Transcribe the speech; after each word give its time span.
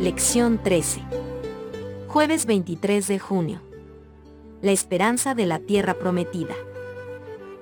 Lección 0.00 0.58
13. 0.62 1.02
Jueves 2.08 2.46
23 2.46 3.06
de 3.06 3.18
junio. 3.18 3.60
La 4.62 4.72
esperanza 4.72 5.34
de 5.34 5.44
la 5.44 5.58
tierra 5.58 5.92
prometida. 5.92 6.54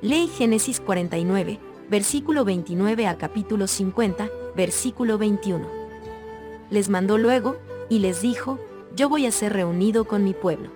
Ley 0.02 0.28
Génesis 0.28 0.78
49, 0.78 1.58
versículo 1.90 2.44
29 2.44 3.08
a 3.08 3.18
capítulo 3.18 3.66
50, 3.66 4.30
versículo 4.54 5.18
21. 5.18 5.66
Les 6.70 6.88
mandó 6.88 7.18
luego, 7.18 7.56
y 7.88 7.98
les 7.98 8.22
dijo, 8.22 8.60
yo 8.94 9.08
voy 9.08 9.26
a 9.26 9.32
ser 9.32 9.54
reunido 9.54 10.04
con 10.04 10.22
mi 10.22 10.32
pueblo. 10.32 10.70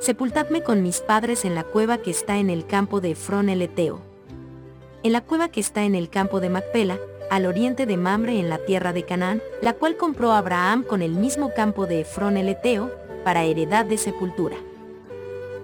Sepultadme 0.00 0.62
con 0.62 0.82
mis 0.82 1.00
padres 1.00 1.46
en 1.46 1.54
la 1.54 1.64
cueva 1.64 1.96
que 1.96 2.10
está 2.10 2.36
en 2.36 2.50
el 2.50 2.66
campo 2.66 3.00
de 3.00 3.12
Efrón 3.12 3.48
el 3.48 3.62
Eteo. 3.62 4.02
En 5.02 5.12
la 5.12 5.22
cueva 5.22 5.48
que 5.48 5.60
está 5.60 5.84
en 5.84 5.94
el 5.94 6.10
campo 6.10 6.40
de 6.40 6.50
Macpela, 6.50 6.98
al 7.30 7.46
oriente 7.46 7.86
de 7.86 7.96
Mamre 7.96 8.38
en 8.38 8.48
la 8.48 8.58
tierra 8.58 8.92
de 8.92 9.04
Canaán, 9.04 9.42
la 9.62 9.74
cual 9.74 9.96
compró 9.96 10.32
Abraham 10.32 10.82
con 10.82 11.02
el 11.02 11.12
mismo 11.12 11.52
campo 11.54 11.86
de 11.86 12.00
Efrón 12.00 12.36
el 12.36 12.48
Eteo, 12.48 12.90
para 13.24 13.44
heredad 13.44 13.84
de 13.84 13.98
sepultura. 13.98 14.56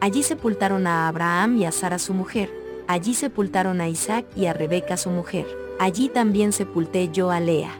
Allí 0.00 0.22
sepultaron 0.22 0.86
a 0.86 1.08
Abraham 1.08 1.56
y 1.56 1.64
a 1.64 1.72
Sara 1.72 1.98
su 1.98 2.12
mujer, 2.12 2.50
allí 2.86 3.14
sepultaron 3.14 3.80
a 3.80 3.88
Isaac 3.88 4.26
y 4.36 4.46
a 4.46 4.52
Rebeca 4.52 4.96
su 4.96 5.10
mujer, 5.10 5.46
allí 5.78 6.08
también 6.08 6.52
sepulté 6.52 7.08
yo 7.10 7.30
a 7.30 7.40
Lea. 7.40 7.70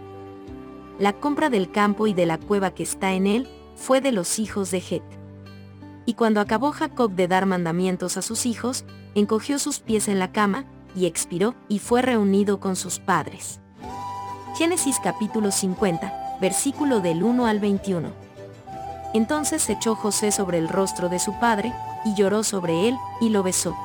La 0.98 1.12
compra 1.12 1.50
del 1.50 1.70
campo 1.70 2.06
y 2.06 2.14
de 2.14 2.24
la 2.24 2.38
cueva 2.38 2.72
que 2.72 2.82
está 2.84 3.12
en 3.12 3.26
él, 3.26 3.48
fue 3.76 4.00
de 4.00 4.12
los 4.12 4.38
hijos 4.38 4.70
de 4.70 4.78
Het. 4.78 5.02
Y 6.06 6.14
cuando 6.14 6.40
acabó 6.40 6.70
Jacob 6.70 7.12
de 7.12 7.28
dar 7.28 7.46
mandamientos 7.46 8.16
a 8.16 8.22
sus 8.22 8.46
hijos, 8.46 8.84
encogió 9.14 9.58
sus 9.58 9.80
pies 9.80 10.08
en 10.08 10.18
la 10.18 10.32
cama, 10.32 10.64
y 10.94 11.06
expiró, 11.06 11.54
y 11.68 11.80
fue 11.80 12.02
reunido 12.02 12.60
con 12.60 12.76
sus 12.76 13.00
padres. 13.00 13.60
Génesis 14.56 15.00
capítulo 15.02 15.50
50, 15.50 16.38
versículo 16.40 17.00
del 17.00 17.24
1 17.24 17.46
al 17.46 17.58
21. 17.58 18.10
Entonces 19.12 19.68
echó 19.68 19.96
José 19.96 20.30
sobre 20.30 20.58
el 20.58 20.68
rostro 20.68 21.08
de 21.08 21.18
su 21.18 21.36
padre, 21.40 21.72
y 22.04 22.14
lloró 22.14 22.44
sobre 22.44 22.88
él, 22.88 22.96
y 23.20 23.30
lo 23.30 23.42
besó. 23.42 23.76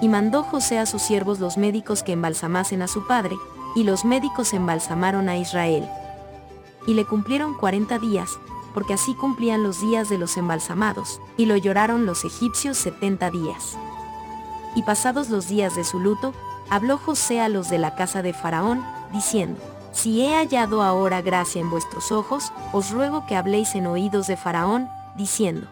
Y 0.00 0.08
mandó 0.08 0.44
José 0.44 0.78
a 0.78 0.86
sus 0.86 1.02
siervos 1.02 1.40
los 1.40 1.56
médicos 1.56 2.04
que 2.04 2.12
embalsamasen 2.12 2.80
a 2.80 2.86
su 2.86 3.08
padre, 3.08 3.36
y 3.74 3.82
los 3.82 4.04
médicos 4.04 4.52
embalsamaron 4.52 5.28
a 5.28 5.36
Israel. 5.36 5.88
Y 6.86 6.94
le 6.94 7.04
cumplieron 7.04 7.54
cuarenta 7.54 7.98
días, 7.98 8.30
porque 8.74 8.94
así 8.94 9.14
cumplían 9.14 9.64
los 9.64 9.80
días 9.80 10.08
de 10.08 10.16
los 10.16 10.36
embalsamados, 10.36 11.20
y 11.36 11.46
lo 11.46 11.56
lloraron 11.56 12.06
los 12.06 12.24
egipcios 12.24 12.76
setenta 12.76 13.30
días. 13.30 13.76
Y 14.76 14.84
pasados 14.84 15.28
los 15.28 15.48
días 15.48 15.74
de 15.74 15.82
su 15.82 15.98
luto, 15.98 16.34
habló 16.70 16.98
José 16.98 17.40
a 17.40 17.48
los 17.48 17.68
de 17.68 17.78
la 17.78 17.96
casa 17.96 18.22
de 18.22 18.32
Faraón, 18.32 18.84
diciendo, 19.12 19.60
Si 19.92 20.22
he 20.22 20.34
hallado 20.34 20.82
ahora 20.82 21.20
gracia 21.20 21.60
en 21.60 21.70
vuestros 21.70 22.12
ojos, 22.12 22.52
os 22.72 22.90
ruego 22.90 23.26
que 23.26 23.36
habléis 23.36 23.74
en 23.74 23.86
oídos 23.86 24.26
de 24.26 24.36
Faraón, 24.36 24.88
diciendo, 25.16 25.68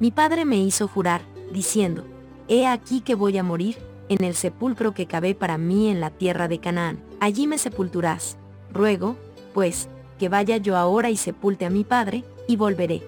Mi 0.00 0.10
padre 0.10 0.44
me 0.44 0.56
hizo 0.58 0.88
jurar, 0.88 1.22
diciendo, 1.52 2.04
He 2.48 2.66
aquí 2.66 3.00
que 3.00 3.14
voy 3.14 3.38
a 3.38 3.44
morir, 3.44 3.78
en 4.08 4.24
el 4.24 4.34
sepulcro 4.34 4.92
que 4.92 5.06
cavé 5.06 5.34
para 5.34 5.56
mí 5.56 5.88
en 5.88 6.00
la 6.00 6.10
tierra 6.10 6.48
de 6.48 6.58
Canaán, 6.58 7.00
allí 7.20 7.46
me 7.46 7.58
sepulturás. 7.58 8.36
Ruego, 8.72 9.16
pues, 9.54 9.88
que 10.18 10.28
vaya 10.28 10.56
yo 10.56 10.76
ahora 10.76 11.08
y 11.08 11.16
sepulte 11.16 11.64
a 11.64 11.70
mi 11.70 11.84
padre, 11.84 12.24
y 12.48 12.56
volveré. 12.56 13.02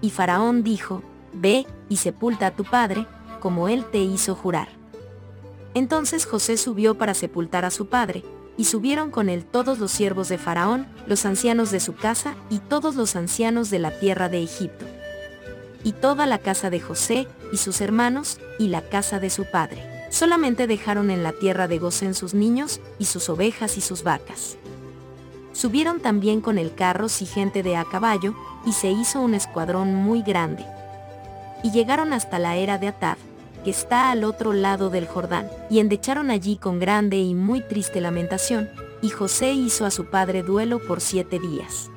Y 0.00 0.10
Faraón 0.10 0.62
dijo, 0.62 1.02
Ve, 1.32 1.66
y 1.88 1.96
sepulta 1.96 2.46
a 2.46 2.50
tu 2.52 2.64
padre, 2.64 3.06
como 3.40 3.68
él 3.68 3.84
te 3.84 3.98
hizo 3.98 4.34
jurar. 4.36 4.68
Entonces 5.74 6.24
José 6.24 6.56
subió 6.56 6.96
para 6.96 7.12
sepultar 7.12 7.64
a 7.64 7.70
su 7.70 7.88
padre, 7.88 8.24
y 8.56 8.64
subieron 8.64 9.10
con 9.10 9.28
él 9.28 9.44
todos 9.44 9.78
los 9.78 9.90
siervos 9.90 10.28
de 10.28 10.38
Faraón, 10.38 10.86
los 11.06 11.26
ancianos 11.26 11.70
de 11.70 11.80
su 11.80 11.94
casa, 11.94 12.34
y 12.50 12.58
todos 12.58 12.94
los 12.94 13.16
ancianos 13.16 13.70
de 13.70 13.78
la 13.78 13.90
tierra 13.98 14.28
de 14.28 14.42
Egipto. 14.42 14.86
Y 15.84 15.92
toda 15.92 16.26
la 16.26 16.38
casa 16.38 16.70
de 16.70 16.80
José, 16.80 17.28
y 17.52 17.58
sus 17.58 17.80
hermanos, 17.80 18.38
y 18.58 18.68
la 18.68 18.82
casa 18.82 19.20
de 19.20 19.30
su 19.30 19.44
padre. 19.44 20.08
Solamente 20.10 20.66
dejaron 20.66 21.10
en 21.10 21.22
la 21.22 21.32
tierra 21.32 21.68
de 21.68 21.78
Gosén 21.78 22.14
sus 22.14 22.32
niños, 22.32 22.80
y 22.98 23.04
sus 23.04 23.28
ovejas 23.28 23.76
y 23.76 23.80
sus 23.80 24.02
vacas. 24.02 24.56
Subieron 25.52 26.00
también 26.00 26.40
con 26.40 26.58
el 26.58 26.74
carros 26.74 27.22
y 27.22 27.26
gente 27.26 27.62
de 27.62 27.76
a 27.76 27.84
caballo, 27.84 28.34
y 28.64 28.72
se 28.72 28.90
hizo 28.90 29.20
un 29.20 29.34
escuadrón 29.34 29.94
muy 29.94 30.22
grande. 30.22 30.64
Y 31.62 31.70
llegaron 31.72 32.12
hasta 32.12 32.38
la 32.38 32.56
era 32.56 32.78
de 32.78 32.88
Atad, 32.88 33.16
que 33.66 33.72
está 33.72 34.12
al 34.12 34.22
otro 34.22 34.52
lado 34.52 34.90
del 34.90 35.08
Jordán, 35.08 35.50
y 35.68 35.80
endecharon 35.80 36.30
allí 36.30 36.56
con 36.56 36.78
grande 36.78 37.16
y 37.16 37.34
muy 37.34 37.60
triste 37.60 38.00
lamentación, 38.00 38.70
y 39.02 39.08
José 39.08 39.54
hizo 39.54 39.84
a 39.84 39.90
su 39.90 40.04
padre 40.04 40.44
duelo 40.44 40.78
por 40.78 41.00
siete 41.00 41.40
días. 41.40 41.90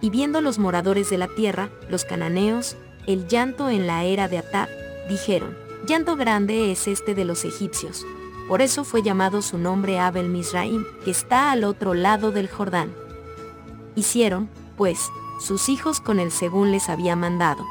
Y 0.00 0.10
viendo 0.10 0.40
los 0.40 0.58
moradores 0.58 1.08
de 1.08 1.18
la 1.18 1.28
tierra, 1.28 1.70
los 1.88 2.04
cananeos, 2.04 2.74
el 3.06 3.28
llanto 3.28 3.70
en 3.70 3.86
la 3.86 4.02
era 4.02 4.26
de 4.26 4.38
Atad, 4.38 4.68
dijeron, 5.08 5.56
llanto 5.86 6.16
grande 6.16 6.72
es 6.72 6.88
este 6.88 7.14
de 7.14 7.26
los 7.26 7.44
egipcios. 7.44 8.04
Por 8.48 8.60
eso 8.60 8.82
fue 8.82 9.04
llamado 9.04 9.40
su 9.40 9.58
nombre 9.58 10.00
Abel 10.00 10.30
Misraim, 10.30 10.84
que 11.04 11.12
está 11.12 11.52
al 11.52 11.62
otro 11.62 11.94
lado 11.94 12.32
del 12.32 12.48
Jordán. 12.48 12.92
Hicieron, 13.94 14.50
pues, 14.76 15.12
sus 15.38 15.68
hijos 15.68 16.00
con 16.00 16.18
él 16.18 16.32
según 16.32 16.72
les 16.72 16.88
había 16.88 17.14
mandado 17.14 17.64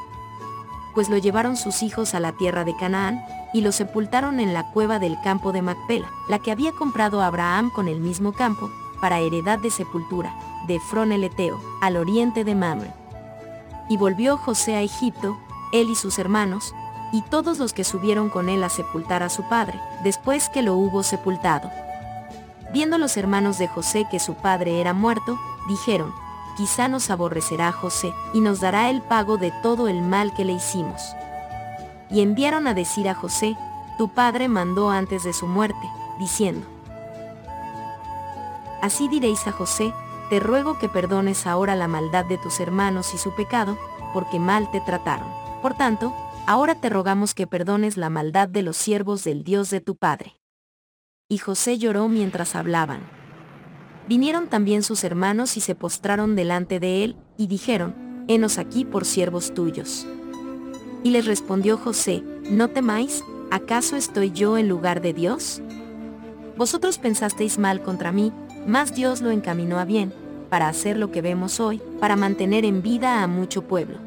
pues 0.93 1.09
lo 1.09 1.17
llevaron 1.17 1.57
sus 1.57 1.83
hijos 1.83 2.13
a 2.13 2.19
la 2.19 2.33
tierra 2.33 2.63
de 2.63 2.75
Canaán, 2.75 3.23
y 3.53 3.61
lo 3.61 3.71
sepultaron 3.71 4.39
en 4.39 4.53
la 4.53 4.71
cueva 4.71 4.99
del 4.99 5.19
campo 5.21 5.51
de 5.51 5.61
Macpela, 5.61 6.09
la 6.29 6.39
que 6.39 6.51
había 6.51 6.71
comprado 6.71 7.21
Abraham 7.21 7.69
con 7.69 7.87
el 7.87 7.99
mismo 7.99 8.33
campo, 8.33 8.69
para 9.01 9.19
heredad 9.19 9.59
de 9.59 9.71
sepultura, 9.71 10.33
de 10.67 10.79
Frón 10.79 11.11
el 11.11 11.23
Eteo, 11.23 11.59
al 11.81 11.97
oriente 11.97 12.43
de 12.43 12.55
Mamre. 12.55 12.93
Y 13.89 13.97
volvió 13.97 14.37
José 14.37 14.75
a 14.75 14.81
Egipto, 14.81 15.37
él 15.73 15.89
y 15.89 15.95
sus 15.95 16.19
hermanos, 16.19 16.73
y 17.11 17.21
todos 17.23 17.59
los 17.59 17.73
que 17.73 17.83
subieron 17.83 18.29
con 18.29 18.47
él 18.47 18.63
a 18.63 18.69
sepultar 18.69 19.23
a 19.23 19.29
su 19.29 19.43
padre, 19.43 19.79
después 20.03 20.49
que 20.49 20.61
lo 20.61 20.75
hubo 20.75 21.03
sepultado. 21.03 21.69
Viendo 22.71 22.97
los 22.97 23.17
hermanos 23.17 23.57
de 23.57 23.67
José 23.67 24.05
que 24.09 24.19
su 24.19 24.35
padre 24.35 24.79
era 24.79 24.93
muerto, 24.93 25.37
dijeron, 25.67 26.13
quizá 26.57 26.87
nos 26.87 27.09
aborrecerá 27.09 27.71
José, 27.71 28.13
y 28.33 28.41
nos 28.41 28.59
dará 28.59 28.89
el 28.89 29.01
pago 29.01 29.37
de 29.37 29.51
todo 29.63 29.87
el 29.87 30.01
mal 30.01 30.33
que 30.33 30.45
le 30.45 30.53
hicimos. 30.53 31.01
Y 32.09 32.21
enviaron 32.21 32.67
a 32.67 32.73
decir 32.73 33.07
a 33.07 33.15
José, 33.15 33.55
tu 33.97 34.09
padre 34.09 34.47
mandó 34.47 34.89
antes 34.89 35.23
de 35.23 35.33
su 35.33 35.47
muerte, 35.47 35.89
diciendo, 36.19 36.65
Así 38.81 39.07
diréis 39.07 39.47
a 39.47 39.51
José, 39.51 39.93
te 40.29 40.39
ruego 40.39 40.79
que 40.79 40.89
perdones 40.89 41.45
ahora 41.45 41.75
la 41.75 41.87
maldad 41.87 42.25
de 42.25 42.37
tus 42.37 42.59
hermanos 42.59 43.13
y 43.13 43.17
su 43.17 43.35
pecado, 43.35 43.77
porque 44.13 44.39
mal 44.39 44.71
te 44.71 44.81
trataron. 44.81 45.27
Por 45.61 45.75
tanto, 45.75 46.13
ahora 46.47 46.75
te 46.75 46.89
rogamos 46.89 47.33
que 47.33 47.47
perdones 47.47 47.95
la 47.97 48.09
maldad 48.09 48.47
de 48.47 48.63
los 48.63 48.77
siervos 48.77 49.23
del 49.23 49.43
Dios 49.43 49.69
de 49.69 49.81
tu 49.81 49.95
padre. 49.95 50.39
Y 51.29 51.37
José 51.37 51.77
lloró 51.77 52.07
mientras 52.07 52.55
hablaban. 52.55 53.20
Vinieron 54.11 54.47
también 54.47 54.83
sus 54.83 55.05
hermanos 55.05 55.55
y 55.55 55.61
se 55.61 55.73
postraron 55.73 56.35
delante 56.35 56.81
de 56.81 57.05
él, 57.05 57.15
y 57.37 57.47
dijeron, 57.47 57.95
Henos 58.27 58.57
aquí 58.57 58.83
por 58.83 59.05
siervos 59.05 59.53
tuyos. 59.53 60.05
Y 61.01 61.11
les 61.11 61.25
respondió 61.25 61.77
José, 61.77 62.21
No 62.49 62.67
temáis, 62.67 63.23
¿acaso 63.51 63.95
estoy 63.95 64.31
yo 64.31 64.57
en 64.57 64.67
lugar 64.67 64.99
de 65.01 65.13
Dios? 65.13 65.61
Vosotros 66.57 66.97
pensasteis 66.97 67.57
mal 67.57 67.83
contra 67.83 68.11
mí, 68.11 68.33
mas 68.67 68.93
Dios 68.93 69.21
lo 69.21 69.31
encaminó 69.31 69.79
a 69.79 69.85
bien, 69.85 70.11
para 70.49 70.67
hacer 70.67 70.97
lo 70.97 71.09
que 71.09 71.21
vemos 71.21 71.61
hoy, 71.61 71.81
para 72.01 72.17
mantener 72.17 72.65
en 72.65 72.81
vida 72.81 73.23
a 73.23 73.27
mucho 73.27 73.61
pueblo. 73.61 73.97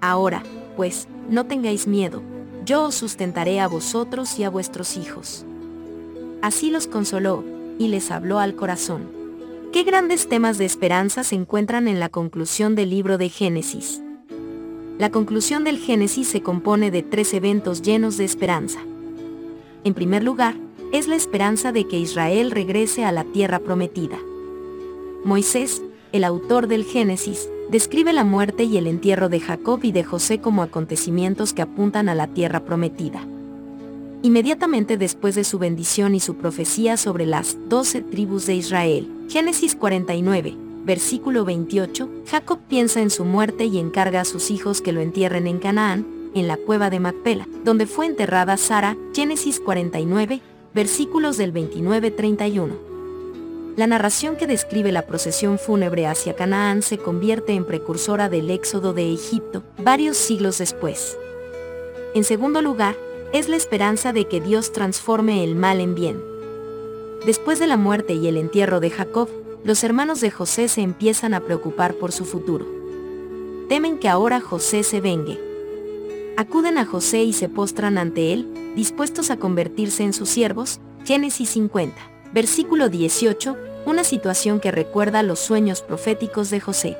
Ahora, 0.00 0.44
pues, 0.76 1.08
no 1.28 1.46
tengáis 1.46 1.88
miedo, 1.88 2.22
yo 2.64 2.84
os 2.84 2.94
sustentaré 2.94 3.58
a 3.58 3.66
vosotros 3.66 4.38
y 4.38 4.44
a 4.44 4.50
vuestros 4.50 4.96
hijos. 4.96 5.44
Así 6.42 6.70
los 6.70 6.86
consoló, 6.86 7.42
y 7.80 7.88
les 7.88 8.10
habló 8.10 8.38
al 8.38 8.54
corazón. 8.54 9.08
Qué 9.72 9.84
grandes 9.84 10.28
temas 10.28 10.58
de 10.58 10.66
esperanza 10.66 11.24
se 11.24 11.34
encuentran 11.34 11.88
en 11.88 11.98
la 11.98 12.10
conclusión 12.10 12.74
del 12.74 12.90
libro 12.90 13.16
de 13.16 13.30
Génesis. 13.30 14.02
La 14.98 15.10
conclusión 15.10 15.64
del 15.64 15.78
Génesis 15.78 16.28
se 16.28 16.42
compone 16.42 16.90
de 16.90 17.02
tres 17.02 17.32
eventos 17.32 17.80
llenos 17.80 18.18
de 18.18 18.26
esperanza. 18.26 18.80
En 19.82 19.94
primer 19.94 20.22
lugar, 20.22 20.56
es 20.92 21.08
la 21.08 21.16
esperanza 21.16 21.72
de 21.72 21.88
que 21.88 21.98
Israel 21.98 22.50
regrese 22.50 23.06
a 23.06 23.12
la 23.12 23.24
tierra 23.24 23.60
prometida. 23.60 24.18
Moisés, 25.24 25.80
el 26.12 26.24
autor 26.24 26.66
del 26.66 26.84
Génesis, 26.84 27.48
describe 27.70 28.12
la 28.12 28.24
muerte 28.24 28.64
y 28.64 28.76
el 28.76 28.86
entierro 28.86 29.30
de 29.30 29.40
Jacob 29.40 29.80
y 29.84 29.92
de 29.92 30.04
José 30.04 30.38
como 30.42 30.62
acontecimientos 30.62 31.54
que 31.54 31.62
apuntan 31.62 32.10
a 32.10 32.14
la 32.14 32.26
tierra 32.26 32.60
prometida. 32.60 33.24
Inmediatamente 34.22 34.98
después 34.98 35.34
de 35.34 35.44
su 35.44 35.58
bendición 35.58 36.14
y 36.14 36.20
su 36.20 36.36
profecía 36.36 36.98
sobre 36.98 37.24
las 37.24 37.56
doce 37.68 38.02
tribus 38.02 38.44
de 38.44 38.54
Israel, 38.54 39.10
Génesis 39.30 39.74
49, 39.74 40.54
versículo 40.84 41.46
28, 41.46 42.08
Jacob 42.26 42.58
piensa 42.68 43.00
en 43.00 43.08
su 43.08 43.24
muerte 43.24 43.64
y 43.64 43.78
encarga 43.78 44.20
a 44.20 44.26
sus 44.26 44.50
hijos 44.50 44.82
que 44.82 44.92
lo 44.92 45.00
entierren 45.00 45.46
en 45.46 45.58
Canaán, 45.58 46.06
en 46.34 46.48
la 46.48 46.58
cueva 46.58 46.90
de 46.90 47.00
Macpela, 47.00 47.48
donde 47.64 47.86
fue 47.86 48.04
enterrada 48.04 48.58
Sara, 48.58 48.94
Génesis 49.14 49.58
49, 49.58 50.42
versículos 50.74 51.38
del 51.38 51.54
29-31. 51.54 52.72
La 53.76 53.86
narración 53.86 54.36
que 54.36 54.46
describe 54.46 54.92
la 54.92 55.06
procesión 55.06 55.58
fúnebre 55.58 56.06
hacia 56.06 56.36
Canaán 56.36 56.82
se 56.82 56.98
convierte 56.98 57.54
en 57.54 57.64
precursora 57.64 58.28
del 58.28 58.50
éxodo 58.50 58.92
de 58.92 59.14
Egipto, 59.14 59.62
varios 59.82 60.18
siglos 60.18 60.58
después. 60.58 61.16
En 62.14 62.24
segundo 62.24 62.60
lugar, 62.60 62.96
es 63.32 63.48
la 63.48 63.56
esperanza 63.56 64.12
de 64.12 64.26
que 64.26 64.40
Dios 64.40 64.72
transforme 64.72 65.44
el 65.44 65.54
mal 65.54 65.80
en 65.80 65.94
bien. 65.94 66.20
Después 67.24 67.58
de 67.58 67.66
la 67.66 67.76
muerte 67.76 68.14
y 68.14 68.26
el 68.26 68.36
entierro 68.36 68.80
de 68.80 68.90
Jacob, 68.90 69.28
los 69.62 69.84
hermanos 69.84 70.20
de 70.20 70.30
José 70.30 70.68
se 70.68 70.80
empiezan 70.80 71.34
a 71.34 71.40
preocupar 71.40 71.94
por 71.94 72.12
su 72.12 72.24
futuro. 72.24 72.66
Temen 73.68 73.98
que 73.98 74.08
ahora 74.08 74.40
José 74.40 74.82
se 74.82 75.00
vengue. 75.00 75.38
Acuden 76.36 76.78
a 76.78 76.86
José 76.86 77.22
y 77.22 77.32
se 77.32 77.48
postran 77.48 77.98
ante 77.98 78.32
él, 78.32 78.72
dispuestos 78.74 79.30
a 79.30 79.36
convertirse 79.36 80.02
en 80.02 80.12
sus 80.12 80.28
siervos, 80.28 80.80
Génesis 81.04 81.50
50, 81.50 81.96
versículo 82.32 82.88
18, 82.88 83.56
una 83.86 84.02
situación 84.02 84.58
que 84.58 84.70
recuerda 84.70 85.22
los 85.22 85.38
sueños 85.38 85.82
proféticos 85.82 86.50
de 86.50 86.60
José. 86.60 86.96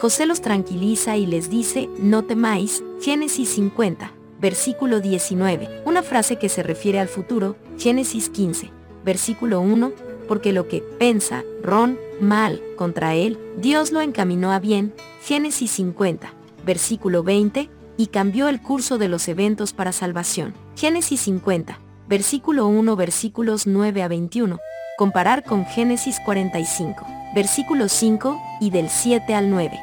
José 0.00 0.26
los 0.26 0.42
tranquiliza 0.42 1.16
y 1.16 1.26
les 1.26 1.48
dice, 1.48 1.88
no 1.98 2.24
temáis, 2.24 2.82
Génesis 3.00 3.50
50, 3.50 4.12
versículo 4.42 5.00
19, 5.00 5.82
una 5.84 6.02
frase 6.02 6.36
que 6.36 6.48
se 6.48 6.64
refiere 6.64 6.98
al 6.98 7.06
futuro, 7.06 7.54
Génesis 7.78 8.28
15, 8.28 8.70
versículo 9.04 9.60
1, 9.60 9.92
porque 10.26 10.52
lo 10.52 10.66
que 10.66 10.82
pensa, 10.98 11.44
Ron, 11.62 11.96
mal, 12.20 12.60
contra 12.76 13.14
él, 13.14 13.38
Dios 13.58 13.92
lo 13.92 14.00
encaminó 14.00 14.50
a 14.50 14.58
bien, 14.58 14.94
Génesis 15.22 15.70
50, 15.70 16.34
versículo 16.66 17.22
20, 17.22 17.70
y 17.96 18.06
cambió 18.08 18.48
el 18.48 18.60
curso 18.60 18.98
de 18.98 19.06
los 19.06 19.28
eventos 19.28 19.72
para 19.72 19.92
salvación, 19.92 20.54
Génesis 20.74 21.20
50, 21.20 21.78
versículo 22.08 22.66
1, 22.66 22.96
versículos 22.96 23.68
9 23.68 24.02
a 24.02 24.08
21, 24.08 24.58
comparar 24.98 25.44
con 25.44 25.66
Génesis 25.66 26.16
45, 26.24 27.06
versículo 27.32 27.88
5, 27.88 28.42
y 28.60 28.70
del 28.70 28.90
7 28.90 29.34
al 29.36 29.50
9. 29.50 29.78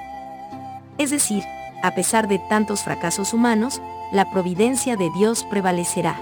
Es 0.98 1.12
decir, 1.12 1.44
a 1.82 1.96
pesar 1.96 2.28
de 2.28 2.42
tantos 2.50 2.84
fracasos 2.84 3.34
humanos, 3.34 3.82
la 4.12 4.30
providencia 4.32 4.96
de 4.96 5.10
Dios 5.12 5.46
prevalecerá. 5.50 6.20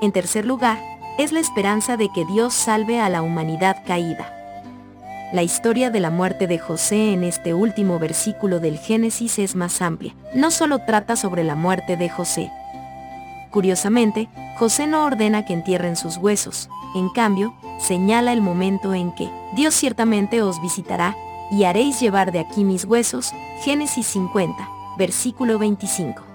En 0.00 0.12
tercer 0.12 0.44
lugar, 0.44 0.78
es 1.18 1.32
la 1.32 1.40
esperanza 1.40 1.96
de 1.96 2.08
que 2.10 2.24
Dios 2.24 2.54
salve 2.54 3.00
a 3.00 3.08
la 3.08 3.22
humanidad 3.22 3.82
caída. 3.86 4.32
La 5.32 5.42
historia 5.42 5.90
de 5.90 6.00
la 6.00 6.10
muerte 6.10 6.46
de 6.46 6.58
José 6.58 7.12
en 7.12 7.24
este 7.24 7.52
último 7.52 7.98
versículo 7.98 8.60
del 8.60 8.78
Génesis 8.78 9.38
es 9.38 9.54
más 9.54 9.82
amplia. 9.82 10.14
No 10.34 10.50
solo 10.50 10.78
trata 10.78 11.16
sobre 11.16 11.44
la 11.44 11.54
muerte 11.54 11.96
de 11.98 12.08
José. 12.08 12.50
Curiosamente, 13.50 14.28
José 14.56 14.86
no 14.86 15.04
ordena 15.04 15.44
que 15.44 15.52
entierren 15.52 15.96
sus 15.96 16.16
huesos, 16.16 16.70
en 16.94 17.10
cambio, 17.10 17.54
señala 17.78 18.32
el 18.32 18.40
momento 18.40 18.94
en 18.94 19.12
que 19.12 19.28
Dios 19.54 19.74
ciertamente 19.74 20.40
os 20.40 20.62
visitará, 20.62 21.16
y 21.50 21.64
haréis 21.64 22.00
llevar 22.00 22.30
de 22.30 22.40
aquí 22.40 22.64
mis 22.64 22.84
huesos, 22.84 23.32
Génesis 23.62 24.06
50, 24.06 24.68
versículo 24.98 25.58
25 25.58 26.27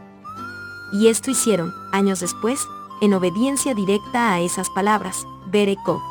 y 0.93 1.07
esto 1.07 1.31
hicieron, 1.31 1.73
años 1.91 2.19
después, 2.19 2.67
en 3.01 3.15
obediencia 3.15 3.73
directa 3.73 4.31
a 4.31 4.39
esas 4.39 4.69
palabras, 4.69 5.25
Bereco. 5.47 6.01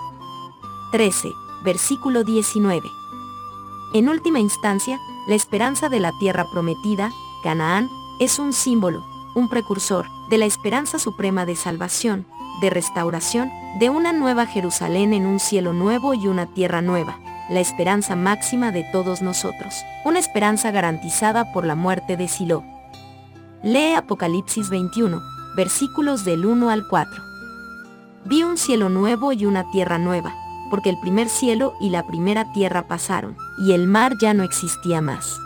13, 0.90 1.30
versículo 1.62 2.24
19. 2.24 2.90
En 3.94 4.08
última 4.08 4.40
instancia, 4.40 4.98
la 5.28 5.36
esperanza 5.36 5.88
de 5.88 6.00
la 6.00 6.12
tierra 6.18 6.44
prometida, 6.50 7.12
Canaán, 7.44 7.88
es 8.18 8.40
un 8.40 8.52
símbolo, 8.52 9.04
un 9.34 9.48
precursor, 9.48 10.06
de 10.28 10.38
la 10.38 10.46
esperanza 10.46 10.98
suprema 10.98 11.46
de 11.46 11.54
salvación, 11.54 12.26
de 12.60 12.70
restauración, 12.70 13.50
de 13.78 13.88
una 13.88 14.12
nueva 14.12 14.46
Jerusalén 14.46 15.14
en 15.14 15.26
un 15.26 15.38
cielo 15.38 15.72
nuevo 15.72 16.12
y 16.12 16.26
una 16.26 16.46
tierra 16.46 16.82
nueva, 16.82 17.18
la 17.48 17.60
esperanza 17.60 18.16
máxima 18.16 18.72
de 18.72 18.84
todos 18.92 19.22
nosotros, 19.22 19.74
una 20.04 20.18
esperanza 20.18 20.70
garantizada 20.72 21.52
por 21.52 21.64
la 21.64 21.76
muerte 21.76 22.16
de 22.16 22.28
Silo. 22.28 22.64
Lee 23.64 23.94
Apocalipsis 23.94 24.70
21, 24.70 25.22
versículos 25.54 26.24
del 26.24 26.46
1 26.46 26.68
al 26.68 26.88
4. 26.88 27.22
Vi 28.24 28.42
un 28.42 28.58
cielo 28.58 28.88
nuevo 28.88 29.32
y 29.32 29.46
una 29.46 29.70
tierra 29.70 29.98
nueva, 29.98 30.34
porque 30.68 30.90
el 30.90 30.98
primer 30.98 31.28
cielo 31.28 31.74
y 31.80 31.90
la 31.90 32.04
primera 32.04 32.52
tierra 32.52 32.88
pasaron, 32.88 33.36
y 33.58 33.70
el 33.70 33.86
mar 33.86 34.14
ya 34.20 34.34
no 34.34 34.42
existía 34.42 35.00
más. 35.00 35.38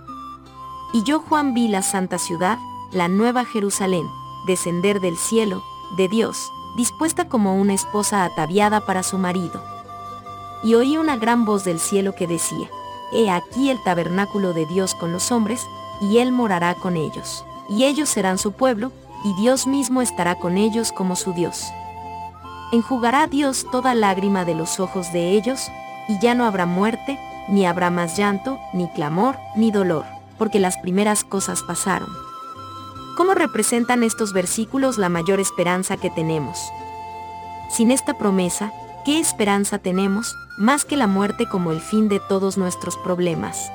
Y 0.94 1.02
yo 1.02 1.20
Juan 1.20 1.52
vi 1.52 1.68
la 1.68 1.82
santa 1.82 2.16
ciudad, 2.16 2.56
la 2.90 3.08
nueva 3.08 3.44
Jerusalén, 3.44 4.06
descender 4.46 5.00
del 5.00 5.18
cielo, 5.18 5.62
de 5.98 6.08
Dios, 6.08 6.38
dispuesta 6.74 7.28
como 7.28 7.60
una 7.60 7.74
esposa 7.74 8.24
ataviada 8.24 8.80
para 8.80 9.02
su 9.02 9.18
marido. 9.18 9.62
Y 10.64 10.74
oí 10.74 10.96
una 10.96 11.18
gran 11.18 11.44
voz 11.44 11.64
del 11.64 11.78
cielo 11.78 12.14
que 12.14 12.26
decía, 12.26 12.70
He 13.12 13.28
aquí 13.28 13.68
el 13.68 13.82
tabernáculo 13.84 14.54
de 14.54 14.64
Dios 14.64 14.94
con 14.94 15.12
los 15.12 15.30
hombres, 15.30 15.66
y 16.00 16.16
él 16.16 16.32
morará 16.32 16.76
con 16.76 16.96
ellos 16.96 17.44
y 17.68 17.84
ellos 17.84 18.08
serán 18.08 18.38
su 18.38 18.52
pueblo, 18.52 18.92
y 19.24 19.34
Dios 19.34 19.66
mismo 19.66 20.02
estará 20.02 20.36
con 20.36 20.56
ellos 20.56 20.92
como 20.92 21.16
su 21.16 21.32
Dios. 21.32 21.64
Enjugará 22.72 23.26
Dios 23.26 23.66
toda 23.70 23.94
lágrima 23.94 24.44
de 24.44 24.54
los 24.54 24.80
ojos 24.80 25.12
de 25.12 25.30
ellos, 25.30 25.70
y 26.08 26.18
ya 26.20 26.34
no 26.34 26.44
habrá 26.44 26.66
muerte, 26.66 27.18
ni 27.48 27.66
habrá 27.66 27.90
más 27.90 28.16
llanto, 28.16 28.58
ni 28.72 28.88
clamor, 28.90 29.36
ni 29.56 29.70
dolor, 29.70 30.04
porque 30.38 30.60
las 30.60 30.76
primeras 30.78 31.24
cosas 31.24 31.62
pasaron. 31.62 32.08
¿Cómo 33.16 33.34
representan 33.34 34.02
estos 34.02 34.32
versículos 34.32 34.98
la 34.98 35.08
mayor 35.08 35.40
esperanza 35.40 35.96
que 35.96 36.10
tenemos? 36.10 36.58
Sin 37.70 37.90
esta 37.90 38.18
promesa, 38.18 38.72
¿qué 39.04 39.18
esperanza 39.18 39.78
tenemos, 39.78 40.34
más 40.58 40.84
que 40.84 40.96
la 40.96 41.06
muerte 41.06 41.48
como 41.48 41.72
el 41.72 41.80
fin 41.80 42.08
de 42.08 42.20
todos 42.20 42.58
nuestros 42.58 42.96
problemas? 42.98 43.70